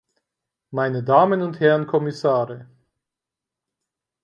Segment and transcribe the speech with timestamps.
[0.71, 2.67] Meine Damen und Herren Kommissare!